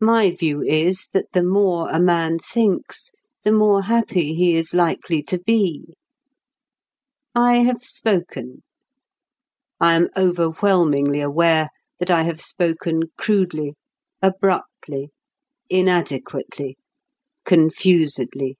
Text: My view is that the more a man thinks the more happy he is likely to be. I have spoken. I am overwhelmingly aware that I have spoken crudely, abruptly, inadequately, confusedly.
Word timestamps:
My 0.00 0.30
view 0.30 0.62
is 0.62 1.08
that 1.12 1.32
the 1.32 1.42
more 1.42 1.90
a 1.90 2.00
man 2.00 2.38
thinks 2.38 3.10
the 3.42 3.52
more 3.52 3.82
happy 3.82 4.32
he 4.34 4.56
is 4.56 4.72
likely 4.72 5.22
to 5.24 5.38
be. 5.38 5.92
I 7.34 7.58
have 7.58 7.84
spoken. 7.84 8.62
I 9.78 9.92
am 9.92 10.08
overwhelmingly 10.16 11.20
aware 11.20 11.68
that 11.98 12.10
I 12.10 12.22
have 12.22 12.40
spoken 12.40 13.12
crudely, 13.18 13.74
abruptly, 14.22 15.10
inadequately, 15.68 16.78
confusedly. 17.44 18.56